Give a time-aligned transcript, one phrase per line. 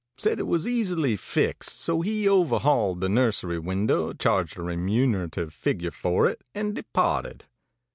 [0.17, 1.77] Said it was easily fixed.
[1.79, 7.45] So he overhauled the nursery window, charged a remunerative figure for it, and departed.